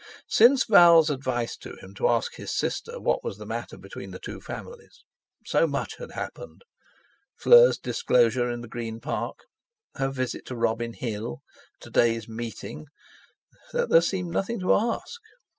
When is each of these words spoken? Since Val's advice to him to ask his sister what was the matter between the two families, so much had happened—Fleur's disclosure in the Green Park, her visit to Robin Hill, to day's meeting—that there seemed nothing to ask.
Since 0.27 0.63
Val's 0.63 1.11
advice 1.11 1.55
to 1.57 1.75
him 1.75 1.93
to 1.93 2.07
ask 2.07 2.33
his 2.33 2.49
sister 2.51 2.99
what 2.99 3.23
was 3.23 3.37
the 3.37 3.45
matter 3.45 3.77
between 3.77 4.09
the 4.09 4.17
two 4.17 4.41
families, 4.41 5.03
so 5.45 5.67
much 5.67 5.97
had 5.97 6.13
happened—Fleur's 6.13 7.77
disclosure 7.77 8.49
in 8.49 8.61
the 8.61 8.67
Green 8.67 8.99
Park, 8.99 9.41
her 9.97 10.09
visit 10.09 10.43
to 10.47 10.55
Robin 10.55 10.93
Hill, 10.93 11.41
to 11.81 11.91
day's 11.91 12.27
meeting—that 12.27 13.89
there 13.89 14.01
seemed 14.01 14.31
nothing 14.31 14.59
to 14.61 14.73
ask. 14.73 15.21